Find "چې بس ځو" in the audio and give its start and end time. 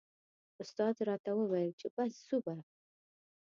1.79-2.37